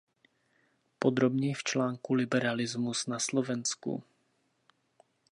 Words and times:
Podrobněji 0.99 1.53
v 1.53 1.63
článku 1.63 2.13
Liberalismus 2.13 3.07
na 3.07 3.19
Slovensku. 3.19 4.03